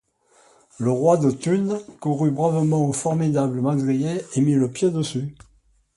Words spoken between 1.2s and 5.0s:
Thunes courut bravement au formidable madrier et mit le pied